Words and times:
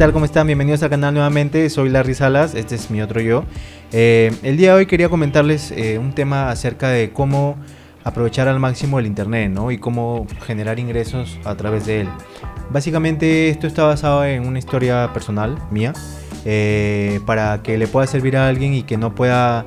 tal? 0.00 0.14
¿Cómo 0.14 0.24
están? 0.24 0.46
Bienvenidos 0.46 0.82
al 0.82 0.88
canal 0.88 1.12
nuevamente. 1.12 1.68
Soy 1.68 1.90
Larry 1.90 2.14
Salas, 2.14 2.54
este 2.54 2.74
es 2.74 2.90
mi 2.90 3.02
otro 3.02 3.20
yo. 3.20 3.44
Eh, 3.92 4.34
el 4.42 4.56
día 4.56 4.70
de 4.70 4.78
hoy 4.78 4.86
quería 4.86 5.10
comentarles 5.10 5.72
eh, 5.72 5.98
un 5.98 6.14
tema 6.14 6.48
acerca 6.48 6.88
de 6.88 7.10
cómo 7.10 7.56
aprovechar 8.02 8.48
al 8.48 8.58
máximo 8.58 8.98
el 8.98 9.04
internet, 9.04 9.50
¿no? 9.50 9.70
Y 9.70 9.76
cómo 9.76 10.26
generar 10.46 10.78
ingresos 10.78 11.38
a 11.44 11.54
través 11.54 11.84
de 11.84 12.00
él. 12.00 12.08
Básicamente 12.70 13.50
esto 13.50 13.66
está 13.66 13.84
basado 13.84 14.24
en 14.24 14.46
una 14.46 14.58
historia 14.58 15.10
personal 15.12 15.58
mía, 15.70 15.92
eh, 16.46 17.20
para 17.26 17.62
que 17.62 17.76
le 17.76 17.86
pueda 17.86 18.06
servir 18.06 18.38
a 18.38 18.48
alguien 18.48 18.72
y 18.72 18.84
que 18.84 18.96
no 18.96 19.14
pueda 19.14 19.66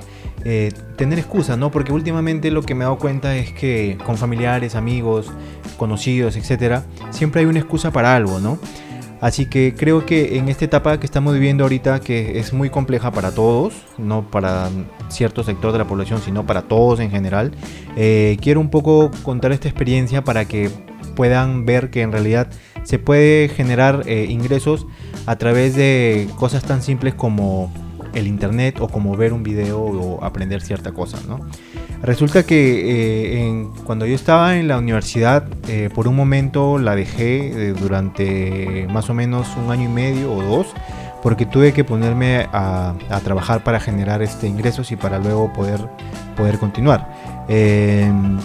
tener 0.97 1.19
excusas, 1.19 1.57
¿no? 1.57 1.71
Porque 1.71 1.93
últimamente 1.93 2.51
lo 2.51 2.63
que 2.63 2.75
me 2.75 2.81
he 2.81 2.85
dado 2.85 2.97
cuenta 2.97 3.33
es 3.37 3.53
que 3.53 3.97
con 4.03 4.17
familiares, 4.17 4.75
amigos, 4.75 5.31
conocidos, 5.77 6.35
etcétera, 6.35 6.83
siempre 7.11 7.41
hay 7.41 7.45
una 7.45 7.59
excusa 7.59 7.91
para 7.91 8.13
algo, 8.13 8.41
¿no? 8.41 8.59
Así 9.23 9.45
que 9.45 9.73
creo 9.73 10.05
que 10.05 10.37
en 10.37 10.49
esta 10.49 10.65
etapa 10.65 10.99
que 10.99 11.05
estamos 11.05 11.33
viviendo 11.33 11.63
ahorita, 11.63 12.01
que 12.01 12.39
es 12.39 12.51
muy 12.51 12.69
compleja 12.69 13.09
para 13.11 13.31
todos, 13.31 13.73
no 13.97 14.29
para 14.29 14.69
cierto 15.07 15.45
sector 15.45 15.71
de 15.71 15.77
la 15.77 15.87
población, 15.87 16.19
sino 16.19 16.45
para 16.45 16.63
todos 16.63 16.99
en 16.99 17.09
general, 17.09 17.53
eh, 17.95 18.35
quiero 18.41 18.59
un 18.59 18.69
poco 18.69 19.11
contar 19.23 19.53
esta 19.53 19.69
experiencia 19.69 20.25
para 20.25 20.43
que 20.43 20.69
puedan 21.15 21.65
ver 21.65 21.89
que 21.89 22.01
en 22.01 22.11
realidad 22.11 22.49
se 22.83 22.99
puede 22.99 23.47
generar 23.47 24.03
eh, 24.07 24.25
ingresos 24.27 24.87
a 25.25 25.37
través 25.37 25.73
de 25.73 26.27
cosas 26.35 26.65
tan 26.65 26.81
simples 26.81 27.13
como 27.13 27.71
el 28.13 28.27
internet 28.27 28.81
o 28.81 28.89
como 28.89 29.15
ver 29.15 29.31
un 29.31 29.41
video 29.41 29.79
o 29.79 30.21
aprender 30.21 30.61
cierta 30.61 30.91
cosa, 30.91 31.17
¿no? 31.29 31.39
Resulta 32.03 32.43
que 32.43 32.81
eh, 32.83 33.67
cuando 33.85 34.05
yo 34.05 34.13
estaba 34.13 34.57
en 34.57 34.67
la 34.67 34.77
universidad, 34.77 35.45
eh, 35.69 35.89
por 35.95 36.09
un 36.09 36.17
momento 36.17 36.77
la 36.77 36.95
dejé 36.95 37.69
eh, 37.69 37.73
durante 37.73 38.87
más 38.91 39.09
o 39.09 39.13
menos 39.13 39.47
un 39.55 39.71
año 39.71 39.85
y 39.85 39.87
medio 39.87 40.33
o 40.33 40.43
dos, 40.43 40.67
porque 41.21 41.45
tuve 41.45 41.71
que 41.71 41.85
ponerme 41.85 42.49
a, 42.51 42.93
trabajar 43.23 43.63
para 43.63 43.79
generar 43.79 44.21
este 44.21 44.47
ingresos 44.47 44.91
y 44.91 44.97
para 44.97 45.17
luego 45.17 45.53
poder, 45.53 45.79
poder 46.35 46.59
continuar. 46.59 47.09
Em, 47.47 48.37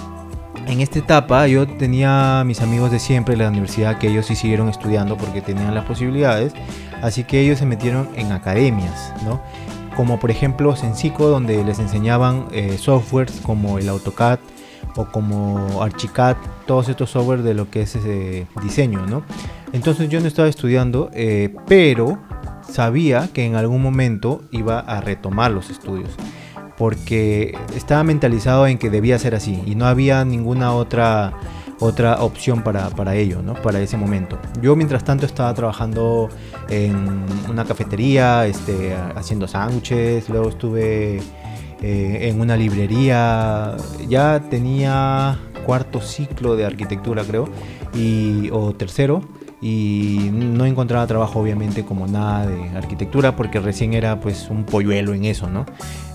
en 0.69 0.81
esta 0.81 1.01
etapa 1.01 1.49
yo 1.49 1.67
tenía 1.67 2.45
mis 2.47 2.61
amigos 2.61 2.93
de 2.93 3.01
siempre 3.01 3.33
en 3.35 3.41
la 3.41 3.49
universidad 3.49 3.99
que 3.99 4.07
ellos 4.07 4.27
sí 4.27 4.37
siguieron 4.37 4.69
estudiando 4.69 5.17
porque 5.17 5.41
tenían 5.41 5.75
las 5.75 5.85
posibilidades, 5.85 6.53
así 7.03 7.25
que 7.25 7.41
ellos 7.41 7.59
se 7.59 7.67
metieron 7.67 8.09
en 8.15 8.31
academias, 8.31 9.13
¿no? 9.25 9.41
Como 9.99 10.21
por 10.21 10.31
ejemplo 10.31 10.77
Sensico, 10.77 11.27
donde 11.27 11.65
les 11.65 11.81
enseñaban 11.81 12.47
eh, 12.53 12.79
softwares 12.79 13.41
como 13.43 13.81
el 13.81 13.89
AutoCAD 13.89 14.39
o 14.95 15.07
como 15.07 15.83
Archicad, 15.83 16.37
todos 16.69 16.89
estos 16.89 17.11
softwares 17.11 17.45
de 17.45 17.53
lo 17.53 17.69
que 17.69 17.83
es 17.83 17.97
ese 17.97 18.47
diseño, 18.63 19.07
¿no? 19.07 19.25
Entonces 19.73 20.09
yo 20.09 20.21
no 20.21 20.29
estaba 20.29 20.47
estudiando, 20.47 21.11
eh, 21.15 21.53
pero 21.67 22.17
sabía 22.63 23.29
que 23.33 23.45
en 23.45 23.57
algún 23.57 23.83
momento 23.83 24.41
iba 24.53 24.79
a 24.79 25.01
retomar 25.01 25.51
los 25.51 25.69
estudios, 25.69 26.11
porque 26.77 27.59
estaba 27.75 28.05
mentalizado 28.05 28.69
en 28.69 28.79
que 28.79 28.91
debía 28.91 29.19
ser 29.19 29.35
así 29.35 29.61
y 29.67 29.75
no 29.75 29.85
había 29.87 30.25
ninguna 30.25 30.75
otra 30.75 31.33
otra 31.81 32.23
opción 32.23 32.63
para, 32.63 32.91
para 32.91 33.15
ello, 33.15 33.43
¿no? 33.43 33.55
Para 33.55 33.81
ese 33.81 33.97
momento. 33.97 34.39
Yo 34.61 34.75
mientras 34.77 35.05
tanto 35.05 35.27
estaba 35.27 35.53
trabajando 35.55 36.29
en 36.69 37.25
una 37.49 37.65
cafetería, 37.65 38.47
este, 38.47 38.95
haciendo 39.15 39.47
sándwiches, 39.47 40.29
luego 40.29 40.49
estuve 40.49 41.21
eh, 41.83 42.29
en 42.29 42.41
una 42.41 42.57
librería, 42.57 43.77
ya 44.09 44.41
tenía 44.51 45.39
cuarto 45.65 46.01
ciclo 46.01 46.57
de 46.57 46.65
arquitectura 46.65 47.23
creo, 47.25 47.49
y, 47.95 48.51
o 48.51 48.73
tercero, 48.75 49.23
y 49.61 50.31
no 50.33 50.67
encontraba 50.67 51.07
trabajo 51.07 51.41
obviamente 51.41 51.85
como 51.85 52.07
nada 52.07 52.47
de 52.47 52.69
arquitectura 52.77 53.35
porque 53.35 53.61
recién 53.61 53.93
era 53.93 54.21
pues 54.21 54.49
un 54.51 54.65
polluelo 54.65 55.15
en 55.15 55.25
eso, 55.25 55.49
¿no? 55.49 55.67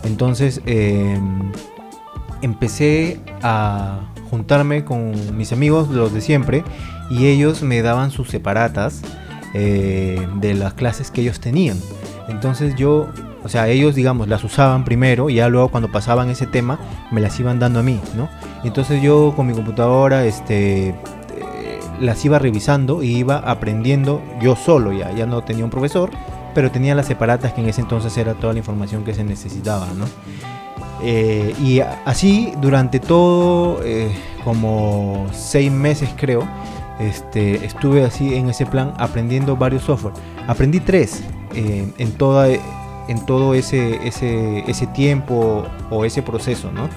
Entonces 0.04 0.62
em, 0.66 1.52
empecé 2.42 3.20
a 3.42 4.13
juntarme 4.34 4.84
con 4.84 5.38
mis 5.38 5.54
amigos, 5.54 5.90
los 5.90 6.12
de 6.12 6.20
siempre, 6.20 6.64
y 7.12 7.28
ellos 7.28 7.62
me 7.62 7.84
daban 7.84 8.10
sus 8.10 8.32
separatas 8.32 9.04
eh, 9.54 10.28
de 10.38 10.56
las 10.56 10.74
clases 10.74 11.12
que 11.12 11.22
ellos 11.22 11.40
tenían. 11.40 11.78
Entonces 12.28 12.74
yo, 12.76 13.10
o 13.44 13.50
sea, 13.50 13.68
ellos, 13.68 13.94
digamos, 13.94 14.28
las 14.28 14.44
usaban 14.44 14.86
primero 14.86 15.30
y 15.30 15.36
ya 15.36 15.50
luego 15.50 15.70
cuando 15.70 15.92
pasaban 15.92 16.32
ese 16.32 16.48
tema 16.48 16.80
me 17.12 17.22
las 17.22 17.40
iban 17.40 17.60
dando 17.60 17.82
a 17.82 17.84
mí, 17.84 18.00
¿no? 18.18 18.28
Entonces 18.64 19.04
yo 19.04 19.34
con 19.36 19.46
mi 19.46 19.54
computadora, 19.54 20.26
este, 20.26 20.88
eh, 20.88 20.96
las 22.02 22.26
iba 22.26 22.40
revisando 22.40 23.04
y 23.04 23.16
iba 23.16 23.38
aprendiendo 23.38 24.20
yo 24.42 24.56
solo 24.56 24.94
ya, 24.94 25.12
ya 25.12 25.28
no 25.28 25.44
tenía 25.44 25.64
un 25.64 25.70
profesor, 25.70 26.10
pero 26.56 26.72
tenía 26.72 26.96
las 26.96 27.06
separatas 27.06 27.54
que 27.54 27.62
en 27.62 27.70
ese 27.70 27.82
entonces 27.82 28.18
era 28.18 28.34
toda 28.34 28.54
la 28.54 28.60
información 28.60 29.04
que 29.04 29.14
se 29.14 29.24
necesitaba, 29.24 29.90
¿no? 29.96 30.06
Eh, 31.06 31.54
y 31.62 31.82
así 31.82 32.54
durante 32.62 33.00
todo, 33.02 33.82
eh, 33.84 34.10
como 34.46 35.28
seis 35.34 35.70
meses 35.70 36.10
creo, 36.16 36.48
este, 36.98 37.66
estuve 37.66 38.06
así 38.06 38.36
en 38.36 38.50
ese 38.50 38.66
plan 38.66 38.94
aprendiendo 38.98 39.58
varios 39.58 39.84
software. 39.84 40.14
Aprendí 40.48 40.80
tres 40.80 41.22
eh, 41.54 41.92
en, 41.98 42.12
toda, 42.14 42.48
en 42.48 43.26
todo 43.26 43.54
ese, 43.54 44.08
ese, 44.08 44.60
ese, 44.60 44.88
tiempo 44.88 45.66
o 45.90 46.06
ese 46.06 46.22
proceso. 46.22 46.72
¿no? 46.72 46.90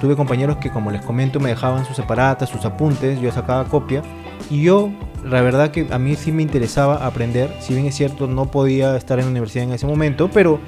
tuve 0.00 0.16
compañeros 0.16 0.56
que, 0.56 0.70
como 0.70 0.90
les 0.90 1.02
comento, 1.02 1.38
me 1.38 1.50
dejaban 1.50 1.84
sus 1.84 1.94
separatas, 1.94 2.48
sus 2.48 2.64
apuntes, 2.64 3.20
yo 3.20 3.30
sacaba 3.30 3.64
copia 3.66 4.02
y 4.50 4.62
yo 4.62 4.90
la 5.24 5.40
verdad 5.40 5.70
que 5.70 5.86
a 5.92 6.00
mí 6.00 6.16
sí 6.16 6.32
me 6.32 6.42
interesaba 6.42 7.06
aprender, 7.06 7.54
si 7.60 7.74
bien 7.74 7.86
es 7.86 7.94
cierto 7.94 8.26
no 8.26 8.46
podía 8.46 8.96
estar 8.96 9.20
en 9.20 9.26
la 9.26 9.30
universidad 9.30 9.64
en 9.64 9.72
ese 9.72 9.86
momento, 9.86 10.30
pero 10.32 10.58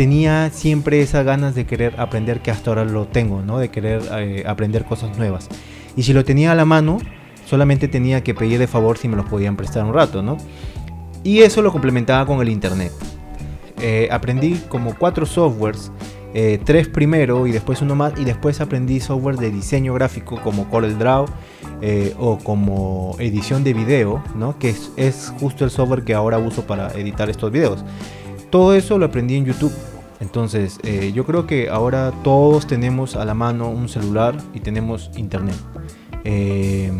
tenía 0.00 0.48
siempre 0.48 1.02
esas 1.02 1.26
ganas 1.26 1.54
de 1.54 1.66
querer 1.66 2.00
aprender 2.00 2.40
que 2.40 2.50
hasta 2.50 2.70
ahora 2.70 2.86
lo 2.86 3.06
tengo, 3.06 3.42
¿no? 3.42 3.58
De 3.58 3.68
querer 3.68 4.00
eh, 4.12 4.44
aprender 4.46 4.86
cosas 4.86 5.18
nuevas. 5.18 5.50
Y 5.94 6.04
si 6.04 6.14
lo 6.14 6.24
tenía 6.24 6.52
a 6.52 6.54
la 6.54 6.64
mano, 6.64 6.96
solamente 7.44 7.86
tenía 7.86 8.24
que 8.24 8.32
pedir 8.32 8.58
de 8.58 8.66
favor 8.66 8.96
si 8.96 9.08
me 9.08 9.16
los 9.18 9.26
podían 9.26 9.56
prestar 9.56 9.84
un 9.84 9.92
rato, 9.92 10.22
¿no? 10.22 10.38
Y 11.22 11.40
eso 11.40 11.60
lo 11.60 11.70
complementaba 11.70 12.24
con 12.24 12.40
el 12.40 12.48
internet. 12.48 12.90
Eh, 13.78 14.08
aprendí 14.10 14.54
como 14.70 14.94
cuatro 14.96 15.26
softwares, 15.26 15.92
eh, 16.32 16.58
tres 16.64 16.88
primero 16.88 17.46
y 17.46 17.52
después 17.52 17.82
uno 17.82 17.94
más, 17.94 18.14
y 18.18 18.24
después 18.24 18.58
aprendí 18.62 19.00
software 19.00 19.36
de 19.36 19.50
diseño 19.50 19.92
gráfico 19.92 20.40
como 20.40 20.70
CorelDRAW 20.70 21.26
o 22.18 22.38
como 22.38 23.16
edición 23.18 23.64
de 23.64 23.74
video, 23.74 24.24
¿no? 24.34 24.58
Que 24.58 24.70
es, 24.70 24.92
es 24.96 25.30
justo 25.38 25.66
el 25.66 25.70
software 25.70 26.04
que 26.04 26.14
ahora 26.14 26.38
uso 26.38 26.66
para 26.66 26.90
editar 26.92 27.28
estos 27.28 27.52
videos. 27.52 27.84
Todo 28.48 28.72
eso 28.72 28.98
lo 28.98 29.04
aprendí 29.04 29.36
en 29.36 29.44
YouTube. 29.44 29.74
Entonces, 30.20 30.78
eh, 30.82 31.12
yo 31.14 31.24
creo 31.24 31.46
que 31.46 31.70
ahora 31.70 32.12
todos 32.22 32.66
tenemos 32.66 33.16
a 33.16 33.24
la 33.24 33.34
mano 33.34 33.70
un 33.70 33.88
celular 33.88 34.36
y 34.54 34.60
tenemos 34.60 35.10
internet. 35.16 35.56
Eh, 36.24 36.92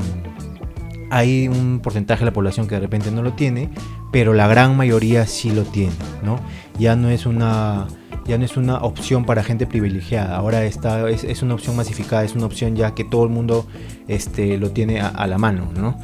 hay 1.11 1.49
un 1.49 1.81
porcentaje 1.81 2.21
de 2.21 2.27
la 2.27 2.33
población 2.33 2.67
que 2.67 2.77
de 2.77 2.81
repente 2.81 3.11
no 3.11 3.23
lo 3.23 3.35
tiene, 3.35 3.71
pero 4.11 4.33
la 4.33 4.49
gran 4.49 4.77
mayoría 4.77 5.27
sí 5.27 5.51
lo 5.51 5.65
tiene, 5.65 5.93
¿no? 6.23 6.39
Ya 6.79 6.97
no 6.97 7.11
es 7.11 7.27
una, 7.27 7.89
ya 8.27 8.39
no 8.39 8.45
es 8.45 8.57
una 8.57 8.79
opción 8.79 9.25
para 9.25 9.43
gente 9.43 9.67
privilegiada, 9.67 10.37
ahora 10.37 10.65
está, 10.65 11.09
es, 11.11 11.43
una 11.43 11.55
opción 11.55 11.77
masificada, 11.77 12.25
es 12.25 12.35
una 12.35 12.47
opción 12.47 12.77
ya 12.77 12.95
que 12.95 13.05
todo 13.05 13.25
el 13.25 13.31
mundo 13.31 13.67
este, 14.09 14.57
lo 14.57 14.71
tiene 14.71 15.01
a, 15.01 15.09
a 15.09 15.27
la 15.27 15.37
mano, 15.37 15.71
¿no? 15.77 15.99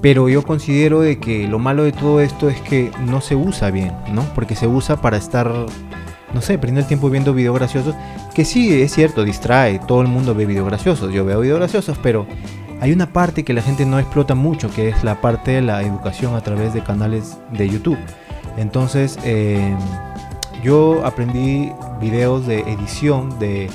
Pero 0.00 0.28
yo 0.28 0.44
considero 0.44 1.00
de 1.00 1.18
que 1.18 1.48
lo 1.48 1.58
malo 1.58 1.82
de 1.82 1.92
todo 1.92 2.20
esto 2.20 2.48
es 2.48 2.60
que 2.60 2.92
no 3.06 3.20
se 3.20 3.34
usa 3.34 3.70
bien, 3.70 3.92
¿no? 4.12 4.22
Porque 4.34 4.54
se 4.54 4.68
usa 4.68 5.00
para 5.00 5.16
estar, 5.16 5.50
no 6.34 6.42
sé, 6.42 6.58
perdiendo 6.58 6.80
el 6.80 6.86
tiempo 6.86 7.10
viendo 7.10 7.32
videos 7.34 7.56
graciosos. 7.56 7.94
Que 8.34 8.44
sí, 8.44 8.80
es 8.80 8.92
cierto, 8.92 9.24
distrae. 9.24 9.78
Todo 9.78 10.02
el 10.02 10.08
mundo 10.08 10.34
ve 10.34 10.46
videos 10.46 10.66
graciosos. 10.66 11.12
Yo 11.12 11.24
veo 11.24 11.40
videos 11.40 11.58
graciosos, 11.58 11.98
pero 12.02 12.26
hay 12.80 12.92
una 12.92 13.12
parte 13.12 13.44
que 13.44 13.52
la 13.52 13.62
gente 13.62 13.84
no 13.86 13.98
explota 13.98 14.34
mucho, 14.34 14.70
que 14.70 14.88
es 14.88 15.02
la 15.04 15.20
parte 15.20 15.52
de 15.52 15.62
la 15.62 15.82
educación 15.82 16.34
a 16.34 16.40
través 16.40 16.74
de 16.74 16.82
canales 16.82 17.38
de 17.52 17.68
YouTube. 17.68 17.98
Entonces, 18.56 19.18
em, 19.24 19.76
yo 20.62 21.04
aprendí 21.04 21.72
videos 22.00 22.46
de 22.46 22.60
edición, 22.60 23.38
de, 23.38 23.70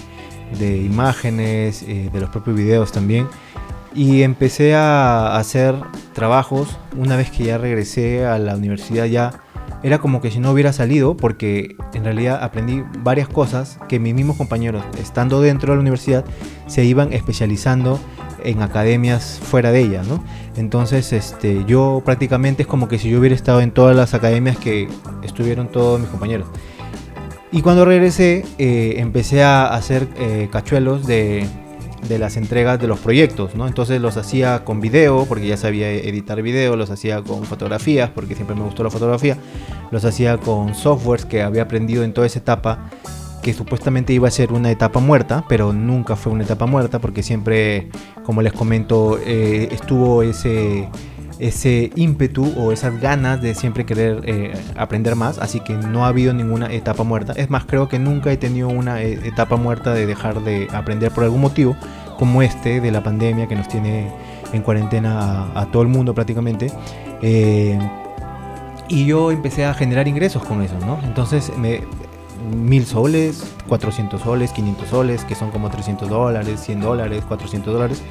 imágenes, 0.59 1.83
eh, 1.83 2.09
de 2.13 2.19
los 2.19 2.29
propios 2.29 2.55
videos 2.55 2.91
también 2.91 3.27
y 3.95 4.23
empecé 4.23 4.75
a 4.75 5.37
hacer 5.37 5.75
trabajos 6.13 6.77
una 6.95 7.15
vez 7.15 7.31
que 7.31 7.45
ya 7.45 7.57
regresé 7.57 8.25
a 8.25 8.37
la 8.39 8.55
universidad 8.55 9.05
ya 9.05 9.41
era 9.83 9.99
como 9.99 10.21
que 10.21 10.31
si 10.31 10.39
no 10.39 10.51
hubiera 10.51 10.73
salido 10.73 11.15
porque 11.15 11.75
en 11.93 12.03
realidad 12.05 12.41
aprendí 12.41 12.83
varias 12.99 13.27
cosas 13.27 13.77
que 13.89 13.99
mis 13.99 14.13
mismos 14.13 14.37
compañeros 14.37 14.83
estando 14.99 15.41
dentro 15.41 15.71
de 15.71 15.75
la 15.75 15.81
universidad 15.81 16.25
se 16.67 16.85
iban 16.85 17.11
especializando 17.13 17.99
en 18.43 18.61
academias 18.61 19.39
fuera 19.43 19.71
de 19.71 19.81
ella, 19.81 20.03
¿no? 20.03 20.23
Entonces, 20.57 21.13
este, 21.13 21.63
yo 21.65 22.01
prácticamente 22.05 22.63
es 22.63 22.67
como 22.67 22.87
que 22.87 22.99
si 22.99 23.09
yo 23.09 23.19
hubiera 23.19 23.35
estado 23.35 23.61
en 23.61 23.71
todas 23.71 23.95
las 23.95 24.13
academias 24.13 24.57
que 24.57 24.87
estuvieron 25.23 25.69
todos 25.69 25.99
mis 25.99 26.09
compañeros. 26.09 26.47
Y 27.51 27.61
cuando 27.61 27.85
regresé, 27.85 28.45
eh, 28.57 28.95
empecé 28.97 29.43
a 29.43 29.67
hacer 29.67 30.07
eh, 30.17 30.49
cachuelos 30.51 31.05
de 31.05 31.47
de 32.07 32.19
las 32.19 32.37
entregas 32.37 32.79
de 32.79 32.87
los 32.87 32.99
proyectos, 32.99 33.55
¿no? 33.55 33.67
Entonces 33.67 34.01
los 34.01 34.17
hacía 34.17 34.63
con 34.63 34.81
video, 34.81 35.25
porque 35.25 35.47
ya 35.47 35.57
sabía 35.57 35.89
editar 35.91 36.41
video, 36.41 36.75
los 36.75 36.89
hacía 36.89 37.21
con 37.21 37.43
fotografías, 37.45 38.09
porque 38.09 38.35
siempre 38.35 38.55
me 38.55 38.63
gustó 38.63 38.83
la 38.83 38.89
fotografía, 38.89 39.37
los 39.91 40.05
hacía 40.05 40.37
con 40.37 40.75
softwares 40.75 41.25
que 41.25 41.41
había 41.41 41.63
aprendido 41.63 42.03
en 42.03 42.13
toda 42.13 42.27
esa 42.27 42.39
etapa, 42.39 42.89
que 43.41 43.53
supuestamente 43.53 44.13
iba 44.13 44.27
a 44.27 44.31
ser 44.31 44.53
una 44.53 44.71
etapa 44.71 44.99
muerta, 44.99 45.43
pero 45.49 45.73
nunca 45.73 46.15
fue 46.15 46.31
una 46.31 46.43
etapa 46.43 46.65
muerta, 46.65 46.99
porque 46.99 47.23
siempre, 47.23 47.89
como 48.25 48.41
les 48.41 48.53
comento, 48.53 49.19
eh, 49.25 49.67
estuvo 49.71 50.23
ese 50.23 50.87
ese 51.39 51.91
ímpetu 51.95 52.53
o 52.57 52.71
esas 52.71 52.99
ganas 52.99 53.41
de 53.41 53.55
siempre 53.55 53.85
querer 53.85 54.21
eh, 54.25 54.53
aprender 54.75 55.15
más, 55.15 55.39
así 55.39 55.59
que 55.59 55.73
no 55.73 56.05
ha 56.05 56.09
habido 56.09 56.33
ninguna 56.33 56.71
etapa 56.71 57.03
muerta. 57.03 57.33
Es 57.33 57.49
más, 57.49 57.65
creo 57.65 57.87
que 57.89 57.99
nunca 57.99 58.31
he 58.31 58.37
tenido 58.37 58.69
una 58.69 59.01
eh, 59.01 59.19
etapa 59.23 59.55
muerta 59.55 59.93
de 59.93 60.05
dejar 60.05 60.41
de 60.41 60.67
aprender 60.71 61.11
por 61.11 61.23
algún 61.23 61.41
motivo, 61.41 61.75
como 62.17 62.41
este 62.41 62.79
de 62.79 62.91
la 62.91 63.03
pandemia 63.03 63.47
que 63.47 63.55
nos 63.55 63.67
tiene 63.67 64.11
en 64.53 64.61
cuarentena 64.61 65.51
a, 65.55 65.65
todo 65.71 65.81
el 65.81 65.89
mundo 65.89 66.13
prácticamente. 66.13 66.71
Eh, 67.21 67.79
y 68.87 69.05
yo 69.05 69.31
empecé 69.31 69.65
a 69.65 69.73
generar 69.73 70.07
ingresos 70.07 70.43
con 70.43 70.61
eso, 70.61 70.77
¿no? 70.79 70.99
Entonces, 71.03 71.51
mil 72.55 72.85
soles, 72.85 73.43
400 73.67 74.21
soles, 74.21 74.51
500 74.51 74.87
soles, 74.89 75.25
que 75.25 75.35
son 75.35 75.51
como 75.51 75.69
300 75.69 76.09
dólares, 76.09 76.59
100 76.61 76.81
dólares, 76.81 77.23
400 77.27 77.73
dólares. 77.73 78.03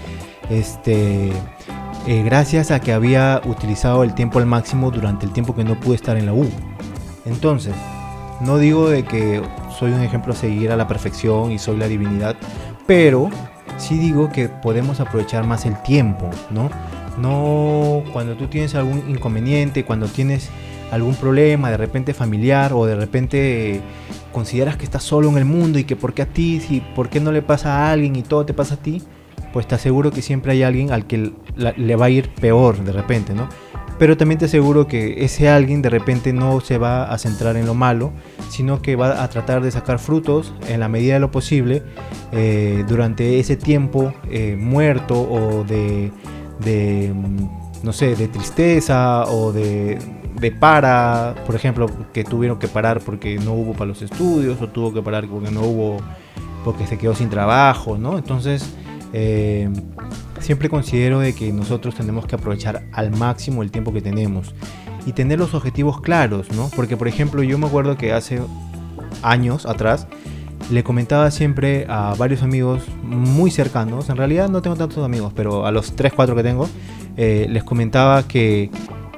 Este, 0.50 1.32
eh, 2.06 2.22
gracias 2.24 2.70
a 2.70 2.80
que 2.80 2.92
había 2.92 3.40
utilizado 3.44 4.02
el 4.02 4.14
tiempo 4.14 4.38
al 4.38 4.46
máximo 4.46 4.90
durante 4.90 5.26
el 5.26 5.32
tiempo 5.32 5.54
que 5.54 5.64
no 5.64 5.78
pude 5.78 5.96
estar 5.96 6.16
en 6.16 6.26
la 6.26 6.32
U. 6.32 6.48
Entonces, 7.24 7.74
no 8.40 8.58
digo 8.58 8.88
de 8.88 9.04
que 9.04 9.40
soy 9.78 9.92
un 9.92 10.02
ejemplo 10.02 10.32
a 10.32 10.36
seguir 10.36 10.72
a 10.72 10.76
la 10.76 10.88
perfección 10.88 11.52
y 11.52 11.58
soy 11.58 11.76
la 11.76 11.86
divinidad, 11.86 12.36
pero 12.86 13.30
sí 13.78 13.98
digo 13.98 14.30
que 14.30 14.48
podemos 14.48 15.00
aprovechar 15.00 15.46
más 15.46 15.64
el 15.64 15.80
tiempo, 15.82 16.28
¿no? 16.50 16.70
No 17.18 18.02
cuando 18.12 18.34
tú 18.34 18.48
tienes 18.48 18.74
algún 18.74 19.08
inconveniente, 19.08 19.84
cuando 19.84 20.08
tienes 20.08 20.50
algún 20.90 21.14
problema 21.14 21.70
de 21.70 21.76
repente 21.76 22.14
familiar 22.14 22.72
o 22.72 22.84
de 22.84 22.96
repente 22.96 23.80
consideras 24.32 24.76
que 24.76 24.84
estás 24.84 25.02
solo 25.02 25.28
en 25.28 25.38
el 25.38 25.44
mundo 25.44 25.78
y 25.78 25.84
que 25.84 25.94
por 25.94 26.14
qué 26.14 26.22
a 26.22 26.26
ti, 26.26 26.60
si 26.60 26.80
por 26.80 27.08
qué 27.08 27.20
no 27.20 27.32
le 27.32 27.42
pasa 27.42 27.76
a 27.76 27.92
alguien 27.92 28.16
y 28.16 28.22
todo 28.22 28.44
te 28.44 28.54
pasa 28.54 28.74
a 28.74 28.78
ti, 28.78 29.02
pues 29.52 29.66
te 29.66 29.74
aseguro 29.74 30.10
que 30.10 30.22
siempre 30.22 30.52
hay 30.52 30.62
alguien 30.62 30.92
al 30.92 31.06
que 31.06 31.32
le 31.56 31.96
va 31.96 32.06
a 32.06 32.10
ir 32.10 32.30
peor 32.30 32.82
de 32.82 32.92
repente, 32.92 33.34
¿no? 33.34 33.48
Pero 33.98 34.16
también 34.16 34.38
te 34.38 34.46
aseguro 34.46 34.88
que 34.88 35.24
ese 35.24 35.48
alguien 35.48 35.80
de 35.80 35.88
repente 35.90 36.32
no 36.32 36.60
se 36.60 36.76
va 36.76 37.04
a 37.04 37.18
centrar 37.18 37.56
en 37.56 37.66
lo 37.66 37.74
malo, 37.74 38.12
sino 38.48 38.82
que 38.82 38.96
va 38.96 39.22
a 39.22 39.28
tratar 39.28 39.62
de 39.62 39.70
sacar 39.70 39.98
frutos 39.98 40.52
en 40.68 40.80
la 40.80 40.88
medida 40.88 41.14
de 41.14 41.20
lo 41.20 41.30
posible 41.30 41.84
eh, 42.32 42.84
durante 42.88 43.38
ese 43.38 43.56
tiempo 43.56 44.12
eh, 44.28 44.56
muerto 44.58 45.20
o 45.20 45.62
de, 45.64 46.10
mm, 47.14 47.84
no 47.84 47.92
sé, 47.92 48.16
de 48.16 48.26
tristeza 48.28 49.24
o 49.26 49.52
de, 49.52 49.98
de 50.40 50.50
para, 50.50 51.36
por 51.46 51.54
ejemplo, 51.54 51.86
que 52.12 52.24
tuvieron 52.24 52.58
que 52.58 52.68
parar 52.68 53.00
porque 53.00 53.38
no 53.38 53.52
hubo 53.52 53.72
para 53.72 53.86
los 53.86 54.02
estudios 54.02 54.60
o 54.60 54.68
tuvo 54.68 54.92
que 54.92 55.02
parar 55.02 55.28
porque 55.28 55.52
no 55.52 55.60
hubo, 55.60 55.98
porque 56.64 56.86
se 56.86 56.98
quedó 56.98 57.14
sin 57.14 57.30
trabajo, 57.30 57.98
¿no? 57.98 58.18
Entonces, 58.18 58.74
eh, 59.12 59.68
siempre 60.40 60.68
considero 60.68 61.20
de 61.20 61.34
que 61.34 61.52
nosotros 61.52 61.94
tenemos 61.94 62.26
que 62.26 62.34
aprovechar 62.34 62.84
al 62.92 63.10
máximo 63.10 63.62
el 63.62 63.70
tiempo 63.70 63.92
que 63.92 64.00
tenemos 64.00 64.54
y 65.06 65.12
tener 65.12 65.38
los 65.38 65.54
objetivos 65.54 66.00
claros, 66.00 66.50
¿no? 66.52 66.70
Porque 66.74 66.96
por 66.96 67.08
ejemplo 67.08 67.42
yo 67.42 67.58
me 67.58 67.66
acuerdo 67.66 67.96
que 67.96 68.12
hace 68.12 68.40
años 69.22 69.66
atrás 69.66 70.06
le 70.70 70.84
comentaba 70.84 71.30
siempre 71.30 71.86
a 71.88 72.14
varios 72.16 72.42
amigos 72.42 72.82
muy 73.02 73.50
cercanos, 73.50 74.08
en 74.08 74.16
realidad 74.16 74.48
no 74.48 74.62
tengo 74.62 74.76
tantos 74.76 75.04
amigos, 75.04 75.32
pero 75.34 75.66
a 75.66 75.72
los 75.72 75.94
3, 75.96 76.12
4 76.14 76.36
que 76.36 76.42
tengo, 76.42 76.68
eh, 77.16 77.46
les 77.50 77.64
comentaba 77.64 78.22
que 78.22 78.70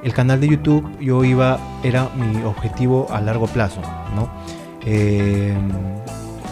el 0.03 0.13
canal 0.13 0.41
de 0.41 0.49
YouTube 0.49 0.85
yo 0.99 1.23
iba, 1.23 1.59
era 1.83 2.09
mi 2.15 2.43
objetivo 2.43 3.07
a 3.09 3.21
largo 3.21 3.47
plazo, 3.47 3.81
¿no? 4.15 4.29
Eh, 4.85 5.55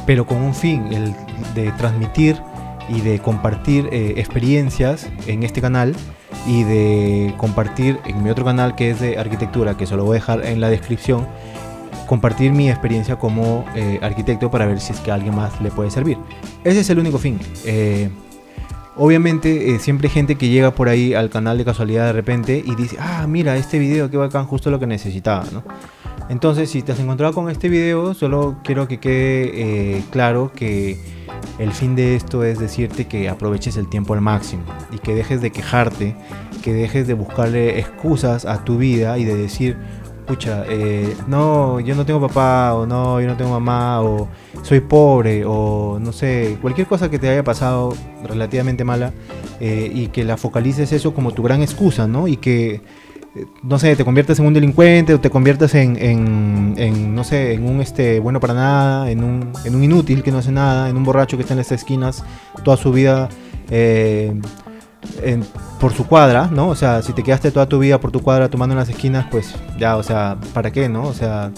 pero 0.05 0.25
con 0.25 0.37
un 0.37 0.53
fin, 0.53 0.91
el 0.91 1.13
de 1.53 1.71
transmitir 1.73 2.37
y 2.89 3.01
de 3.01 3.19
compartir 3.19 3.89
eh, 3.91 4.15
experiencias 4.18 5.09
en 5.27 5.44
este 5.44 5.62
canal 5.62 5.95
y 6.45 6.63
de 6.63 7.33
compartir 7.38 8.00
en 8.06 8.24
mi 8.24 8.30
otro 8.30 8.45
canal 8.45 8.75
que 8.75 8.91
es 8.91 9.00
de 9.00 9.18
arquitectura, 9.18 9.77
que 9.77 9.85
se 9.85 9.95
lo 9.95 10.03
voy 10.03 10.18
a 10.18 10.19
dejar 10.19 10.45
en 10.45 10.59
la 10.59 10.69
descripción, 10.69 11.27
compartir 12.07 12.51
mi 12.51 12.69
experiencia 12.69 13.18
como 13.18 13.65
eh, 13.75 14.00
arquitecto 14.01 14.51
para 14.51 14.65
ver 14.65 14.80
si 14.80 14.94
es 14.94 15.00
que 15.00 15.12
a 15.12 15.15
alguien 15.15 15.35
más 15.35 15.59
le 15.62 15.71
puede 15.71 15.89
servir. 15.89 16.18
Ese 16.63 16.81
es 16.81 16.89
el 16.89 17.00
único 17.00 17.18
fin. 17.18 17.39
Eh, 17.65 18.09
obviamente 18.97 19.79
siempre 19.79 20.07
hay 20.07 20.13
gente 20.13 20.36
que 20.36 20.50
llega 20.50 20.71
por 20.71 20.89
ahí 20.89 21.13
al 21.13 21.29
canal 21.29 21.57
de 21.57 21.65
casualidad 21.65 22.07
de 22.07 22.13
repente 22.13 22.62
y 22.65 22.75
dice, 22.75 22.97
ah, 23.00 23.25
mira, 23.27 23.56
este 23.56 23.79
video 23.79 24.09
que 24.09 24.18
bacán, 24.18 24.45
justo 24.45 24.69
lo 24.69 24.79
que 24.79 24.88
necesitaba, 24.88 25.45
¿no? 25.51 25.63
Entonces, 26.29 26.69
si 26.69 26.81
te 26.81 26.94
has 26.94 27.00
encontrado 27.00 27.33
con 27.33 27.50
este 27.50 27.68
video, 27.68 28.13
solo 28.13 28.56
quiero 28.63 28.88
que 28.88 28.97
quede 28.97 30.03
claro 30.09 30.53
que 30.56 30.97
el 31.59 31.71
fin 31.71 31.95
de 31.95 32.15
esto 32.15 32.44
es 32.44 32.59
decirte 32.59 33.05
que 33.05 33.29
aproveches 33.29 33.77
el 33.77 33.88
tiempo 33.88 34.13
al 34.13 34.21
máximo 34.21 34.63
y 34.91 34.97
que 34.97 35.13
dejes 35.13 35.41
de 35.41 35.51
quejarte, 35.51 36.15
que 36.63 36.73
dejes 36.73 37.07
de 37.07 37.13
buscarle 37.13 37.79
excusas 37.79 38.45
a 38.45 38.63
tu 38.63 38.77
vida 38.77 39.17
y 39.17 39.25
de 39.25 39.35
decir, 39.35 39.77
pucha, 40.25 40.63
eh, 40.67 41.15
no, 41.27 41.79
yo 41.79 41.95
no 41.95 42.05
tengo 42.05 42.21
papá, 42.21 42.73
o 42.73 42.85
no, 42.85 43.21
yo 43.21 43.27
no 43.27 43.38
tengo 43.38 43.51
mamá, 43.51 44.01
o 44.01 44.27
soy 44.63 44.79
pobre, 44.79 45.44
o 45.45 46.00
no 46.00 46.11
sé, 46.11 46.57
cualquier 46.61 46.88
cosa 46.88 47.09
que 47.09 47.19
te 47.19 47.29
haya 47.29 47.44
pasado 47.44 47.94
relativamente 48.23 48.83
mala 48.83 49.13
eh, 49.59 49.91
y 49.94 50.07
que 50.07 50.23
la 50.23 50.38
focalices 50.38 50.91
eso 50.91 51.13
como 51.13 51.31
tu 51.31 51.44
gran 51.44 51.61
excusa, 51.61 52.07
¿no? 52.07 52.27
Y 52.27 52.38
que 52.38 52.81
no 53.63 53.80
sé, 53.80 53.95
te 53.95 54.06
conviertes 54.06 54.39
en 54.39 54.45
un 54.45 54.53
delincuente 54.53 55.13
o 55.13 55.19
te 55.19 55.30
conviertes 55.30 55.74
en, 55.75 57.15
no 57.15 57.24
sé, 57.24 57.53
en 57.53 57.68
un 57.68 57.81
este 57.81 58.19
bueno 58.19 58.39
para 58.39 58.53
nada, 58.53 59.09
en 59.09 59.24
un, 59.24 59.51
en 59.65 59.75
un 59.75 59.83
inútil 59.83 60.21
que 60.21 60.31
no 60.31 60.38
hace 60.38 60.51
nada, 60.51 60.89
en 60.89 60.97
un 60.97 61.03
borracho 61.03 61.38
que 61.38 61.41
está 61.41 61.53
en 61.53 61.59
las 61.59 61.71
esquinas 61.71 62.24
toda 62.63 62.77
su 62.77 62.91
vida 62.91 63.30
eh, 63.71 64.33
por 65.80 65.94
su 65.94 66.06
cuadra, 66.06 66.47
¿no? 66.51 66.69
O 66.69 66.75
sea, 66.75 67.01
si 67.01 67.13
te 67.13 67.24
quedaste 67.24 67.51
toda 67.51 67.68
tu 67.68 67.80
vida 67.80 68.00
por 68.00 68.12
tu 68.12 68.21
cuadra 68.21 68.50
tomando 68.50 68.74
en 68.74 68.80
las 68.80 68.89
esquinas, 68.89 69.25
pues 69.31 69.56
ya, 69.77 69.97
o 69.97 70.03
sea, 70.03 70.38
¿para 70.53 70.71
qué, 70.71 70.88
no? 70.88 71.03
O 71.03 71.13
sea, 71.13 71.51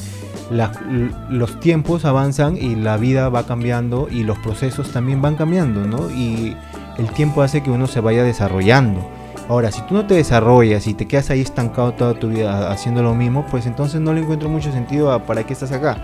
los 1.30 1.60
tiempos 1.60 2.06
avanzan 2.06 2.58
y 2.58 2.76
la 2.76 2.98
vida 2.98 3.30
va 3.30 3.46
cambiando 3.46 4.08
y 4.10 4.24
los 4.24 4.38
procesos 4.40 4.92
también 4.92 5.22
van 5.22 5.36
cambiando, 5.36 5.86
¿no? 5.86 6.10
Y 6.10 6.56
el 6.98 7.10
tiempo 7.10 7.42
hace 7.42 7.62
que 7.62 7.70
uno 7.70 7.88
se 7.88 8.00
vaya 8.00 8.24
desarrollando. 8.24 9.08
Ahora, 9.48 9.72
si 9.72 9.82
tú 9.84 9.94
no 9.94 10.08
te 10.08 10.16
desarrollas 10.16 10.88
y 10.88 10.94
te 10.94 11.08
quedas 11.08 11.30
ahí 11.30 11.42
estancado 11.42 11.94
toda 11.94 12.16
tu 12.16 12.30
vida 12.30 12.72
haciendo 12.72 13.04
lo 13.04 13.14
mismo, 13.14 13.46
pues 13.52 13.68
entonces 13.68 14.02
no 14.02 14.14
le 14.14 14.22
encuentro 14.22 14.50
mucho 14.50 14.72
sentido 14.72 15.12
a 15.12 15.24
para 15.24 15.46
qué 15.46 15.54
estás 15.54 15.72
acá. 15.72 15.98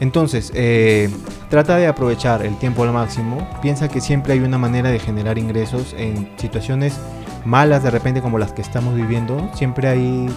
Entonces, 0.00 0.52
eh, 0.54 1.10
trata 1.50 1.76
de 1.76 1.88
aprovechar 1.88 2.46
el 2.46 2.56
tiempo 2.56 2.84
al 2.84 2.92
máximo. 2.92 3.46
Piensa 3.60 3.88
que 3.88 4.00
siempre 4.00 4.34
hay 4.34 4.40
una 4.40 4.58
manera 4.58 4.90
de 4.90 5.00
generar 5.00 5.38
ingresos 5.38 5.94
en 5.98 6.30
situaciones 6.36 7.00
malas 7.44 7.82
de 7.82 7.90
repente 7.90 8.22
como 8.22 8.38
las 8.38 8.52
que 8.52 8.62
estamos 8.62 8.94
viviendo. 8.94 9.50
Siempre 9.54 9.88
hay 9.88 10.28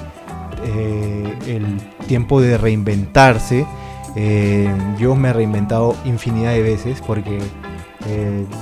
eh, 0.63 1.37
el 1.47 1.77
tiempo 2.07 2.41
de 2.41 2.57
reinventarse. 2.57 3.67
Eh, 4.15 4.73
yo 4.97 5.15
me 5.15 5.29
he 5.29 5.33
reinventado 5.33 5.95
infinidad 6.05 6.53
de 6.53 6.63
veces 6.63 7.01
porque 7.05 7.39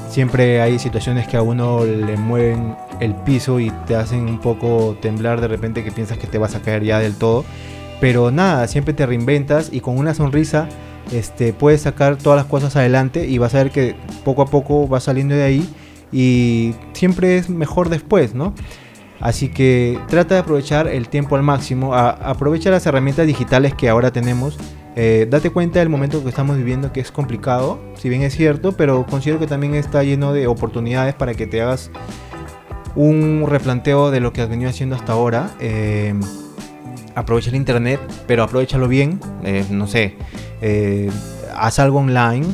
siempre 0.09 0.61
hay 0.61 0.79
situaciones 0.79 1.27
que 1.27 1.37
a 1.37 1.41
uno 1.41 1.85
le 1.85 2.17
mueven 2.17 2.75
el 2.99 3.15
piso 3.15 3.59
y 3.59 3.71
te 3.87 3.95
hacen 3.95 4.27
un 4.27 4.39
poco 4.39 4.97
temblar 5.01 5.41
de 5.41 5.47
repente 5.47 5.83
que 5.83 5.91
piensas 5.91 6.17
que 6.17 6.27
te 6.27 6.37
vas 6.37 6.55
a 6.55 6.61
caer 6.61 6.83
ya 6.83 6.99
del 6.99 7.15
todo. 7.15 7.45
Pero 8.01 8.31
nada, 8.31 8.67
siempre 8.67 8.93
te 8.93 9.05
reinventas 9.05 9.69
y 9.71 9.81
con 9.81 9.97
una 9.97 10.13
sonrisa 10.13 10.67
este, 11.11 11.53
puedes 11.53 11.81
sacar 11.81 12.17
todas 12.17 12.37
las 12.37 12.45
cosas 12.45 12.75
adelante 12.75 13.27
y 13.27 13.37
vas 13.37 13.55
a 13.55 13.63
ver 13.63 13.71
que 13.71 13.95
poco 14.23 14.41
a 14.41 14.45
poco 14.45 14.87
vas 14.87 15.03
saliendo 15.03 15.35
de 15.35 15.43
ahí 15.43 15.69
y 16.11 16.75
siempre 16.93 17.37
es 17.37 17.49
mejor 17.49 17.89
después, 17.89 18.33
¿no? 18.33 18.53
Así 19.19 19.49
que 19.49 19.99
trata 20.07 20.35
de 20.35 20.41
aprovechar 20.41 20.87
el 20.87 21.09
tiempo 21.09 21.35
al 21.35 21.43
máximo, 21.43 21.93
aprovecha 21.93 22.69
las 22.69 22.85
herramientas 22.85 23.27
digitales 23.27 23.73
que 23.73 23.89
ahora 23.89 24.11
tenemos. 24.11 24.57
Eh, 25.01 25.27
date 25.29 25.49
cuenta 25.49 25.79
del 25.79 25.87
momento 25.87 26.21
que 26.21 26.27
estamos 26.27 26.57
viviendo 26.57 26.91
que 26.91 26.99
es 26.99 27.09
complicado, 27.09 27.79
si 27.95 28.09
bien 28.09 28.21
es 28.21 28.35
cierto, 28.35 28.73
pero 28.73 29.05
considero 29.05 29.39
que 29.39 29.47
también 29.47 29.73
está 29.75 30.03
lleno 30.03 30.33
de 30.33 30.45
oportunidades 30.47 31.15
para 31.15 31.35
que 31.35 31.47
te 31.47 31.61
hagas 31.61 31.89
un 32.97 33.45
replanteo 33.47 34.11
de 34.11 34.19
lo 34.19 34.33
que 34.33 34.41
has 34.41 34.49
venido 34.49 34.69
haciendo 34.69 34.97
hasta 34.97 35.13
ahora. 35.13 35.51
Eh, 35.61 36.13
aprovecha 37.15 37.49
el 37.49 37.55
internet, 37.55 38.01
pero 38.27 38.43
aprovechalo 38.43 38.89
bien. 38.89 39.21
Eh, 39.45 39.63
no 39.71 39.87
sé, 39.87 40.17
haz 41.55 41.79
algo 41.79 41.99
online, 41.99 42.45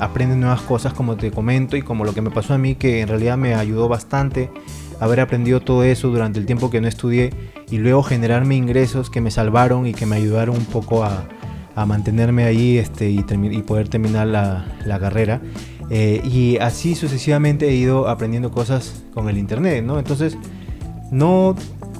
aprende 0.00 0.34
nuevas 0.34 0.62
cosas 0.62 0.94
como 0.94 1.14
te 1.14 1.30
comento 1.30 1.76
y 1.76 1.82
como 1.82 2.04
lo 2.04 2.12
que 2.12 2.22
me 2.22 2.32
pasó 2.32 2.54
a 2.54 2.58
mí, 2.58 2.74
que 2.74 3.02
en 3.02 3.06
realidad 3.06 3.36
me 3.36 3.54
ayudó 3.54 3.86
bastante 3.86 4.50
haber 4.98 5.20
aprendido 5.20 5.60
todo 5.60 5.84
eso 5.84 6.08
durante 6.08 6.40
el 6.40 6.46
tiempo 6.46 6.70
que 6.70 6.80
no 6.80 6.88
estudié 6.88 7.32
y 7.70 7.78
luego 7.78 8.02
generarme 8.02 8.56
ingresos 8.56 9.10
que 9.10 9.20
me 9.20 9.30
salvaron 9.30 9.86
y 9.86 9.94
que 9.94 10.06
me 10.06 10.16
ayudaron 10.16 10.56
un 10.56 10.64
poco 10.64 11.04
a, 11.04 11.28
mantenerme 11.84 12.44
ahí 12.44 12.78
este, 12.78 13.10
y, 13.10 13.22
poder 13.62 13.88
terminar 13.88 14.26
la, 14.28 14.64
la 14.84 14.98
carrera. 14.98 15.40
Eh, 15.90 16.20
y 16.24 16.56
así 16.58 16.94
sucesivamente 16.94 17.68
he 17.68 17.74
ido 17.74 18.08
aprendiendo 18.08 18.50
cosas 18.50 19.04
con 19.14 19.28
el 19.28 19.38
internet, 19.38 19.84
¿no? 19.84 19.98
Entonces, 19.98 20.36
no 21.10 21.54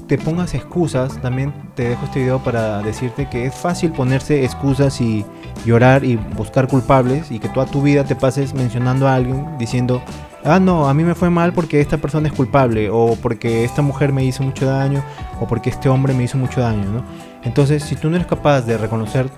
te 0.07 0.17
pongas 0.17 0.53
excusas, 0.53 1.21
también 1.21 1.53
te 1.75 1.89
dejo 1.89 2.05
este 2.05 2.19
video 2.21 2.39
para 2.39 2.81
decirte 2.81 3.29
que 3.29 3.45
es 3.45 3.53
fácil 3.53 3.91
ponerse 3.91 4.43
excusas 4.43 4.99
y 5.01 5.25
llorar 5.65 6.05
y 6.05 6.15
buscar 6.15 6.67
culpables 6.67 7.29
y 7.29 7.39
que 7.39 7.49
toda 7.49 7.65
tu 7.65 7.81
vida 7.81 8.05
te 8.05 8.15
pases 8.15 8.53
mencionando 8.53 9.07
a 9.07 9.15
alguien 9.15 9.57
diciendo, 9.57 10.01
ah, 10.45 10.59
no, 10.59 10.87
a 10.87 10.93
mí 10.93 11.03
me 11.03 11.13
fue 11.13 11.29
mal 11.29 11.53
porque 11.53 11.81
esta 11.81 11.97
persona 11.97 12.27
es 12.27 12.33
culpable 12.33 12.89
o 12.89 13.17
porque 13.21 13.65
esta 13.65 13.81
mujer 13.81 14.13
me 14.13 14.23
hizo 14.23 14.43
mucho 14.43 14.65
daño 14.65 15.03
o 15.41 15.47
porque 15.47 15.69
este 15.69 15.89
hombre 15.89 16.13
me 16.13 16.23
hizo 16.23 16.37
mucho 16.37 16.61
daño, 16.61 16.89
¿no? 16.89 17.03
Entonces, 17.43 17.83
si 17.83 17.95
tú 17.95 18.09
no 18.09 18.15
eres 18.15 18.27
capaz 18.27 18.61
de 18.61 18.77
reconocer 18.77 19.29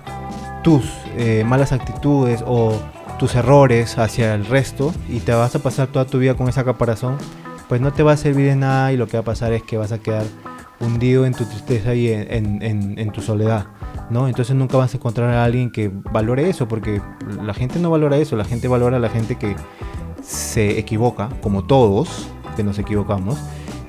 tus 0.62 0.84
eh, 1.16 1.44
malas 1.46 1.72
actitudes 1.72 2.44
o 2.46 2.78
tus 3.18 3.34
errores 3.34 3.98
hacia 3.98 4.34
el 4.34 4.46
resto 4.46 4.94
y 5.08 5.20
te 5.20 5.32
vas 5.32 5.54
a 5.54 5.58
pasar 5.58 5.88
toda 5.88 6.06
tu 6.06 6.18
vida 6.18 6.34
con 6.34 6.48
esa 6.48 6.64
caparazón, 6.64 7.16
pues 7.68 7.80
no 7.80 7.92
te 7.92 8.02
va 8.02 8.12
a 8.12 8.16
servir 8.16 8.46
de 8.46 8.56
nada 8.56 8.92
y 8.92 8.96
lo 8.96 9.06
que 9.06 9.16
va 9.16 9.20
a 9.20 9.24
pasar 9.24 9.52
es 9.52 9.62
que 9.62 9.76
vas 9.76 9.92
a 9.92 9.98
quedar 9.98 10.24
hundido 10.80 11.26
en 11.26 11.34
tu 11.34 11.44
tristeza 11.44 11.94
y 11.94 12.10
en, 12.10 13.12
tu 13.12 13.20
soledad, 13.20 13.66
¿no? 14.08 14.26
Entonces 14.28 14.56
nunca 14.56 14.78
vas 14.78 14.94
a 14.94 14.96
encontrar 14.96 15.28
a 15.34 15.44
alguien 15.44 15.70
que 15.70 15.88
valore 15.88 16.48
eso, 16.48 16.66
porque 16.66 17.02
la 17.42 17.52
gente 17.52 17.78
no 17.78 17.90
valora 17.90 18.16
eso, 18.16 18.36
la 18.36 18.44
gente 18.44 18.66
valora 18.66 18.96
a 18.96 19.00
la 19.00 19.10
gente 19.10 19.36
que 19.36 19.54
se 20.22 20.78
equivoca, 20.78 21.28
como 21.42 21.64
todos, 21.64 22.28
que 22.56 22.64
nos 22.64 22.78
equivocamos, 22.78 23.38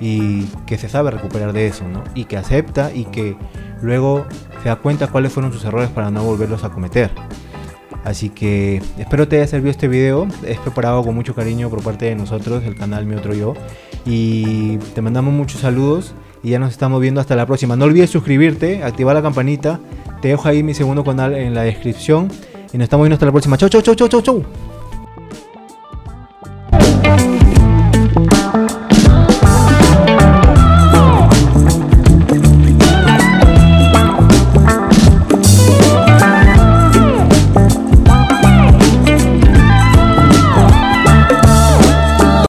y 0.02 0.46
que 0.66 0.78
se 0.78 0.90
sabe 0.90 1.12
recuperar 1.12 1.54
de 1.54 1.68
eso, 1.68 1.88
¿no? 1.88 2.04
Y 2.16 2.26
que 2.26 2.36
acepta 2.36 2.94
y 2.94 3.06
que 3.06 3.38
luego 3.82 4.26
se 4.62 4.70
da 4.70 4.76
cuenta 4.76 5.08
cuáles 5.08 5.32
fueron 5.32 5.52
sus 5.52 5.64
errores 5.66 5.90
para 5.90 6.12
no 6.12 6.24
volverlos 6.24 6.64
a 6.64 6.70
cometer. 6.70 7.12
Así 8.04 8.30
que 8.30 8.82
espero 8.98 9.28
te 9.28 9.38
haya 9.38 9.48
servido 9.48 9.72
este 9.72 9.88
video. 9.88 10.28
Es 10.46 10.60
preparado 10.60 11.04
con 11.04 11.14
mucho 11.14 11.36
cariño 11.36 11.70
por 11.70 11.84
parte 11.84 12.06
de 12.06 12.16
nosotros, 12.16 12.64
el 12.64 12.76
canal 12.76 13.06
Mi 13.06 13.16
Otro 13.16 13.34
Yo. 13.34 13.54
Y 14.06 14.78
te 14.96 15.02
mandamos 15.02 15.34
muchos 15.34 15.62
saludos 15.62 16.14
y 16.44 16.52
ya 16.52 16.60
nos 16.60 16.72
estamos 16.72 17.00
viendo 17.02 17.22
hasta 17.22 17.36
la 17.36 17.46
próxima. 17.46 17.76
No 17.76 17.86
olvides 17.86 18.10
suscribirte, 18.10 18.84
activar 18.84 19.16
la 19.16 19.22
campanita. 19.22 19.80
Te 20.22 20.30
dejo 20.30 20.48
ahí 20.48 20.64
mi 20.64 20.74
segundo 20.74 21.04
canal 21.04 21.36
en 21.36 21.54
la 21.54 21.62
descripción. 21.62 22.30
Y 22.74 22.78
nos 22.78 22.86
estamos 22.86 23.04
viendo 23.06 23.16
hasta 23.16 23.26
la 23.26 23.32
próxima. 23.32 23.58
Chau, 23.58 23.70
chau, 23.70 23.82
chau, 23.82 23.96
chau, 23.96 24.08
chau, 24.08 24.22
chau. 24.22 24.71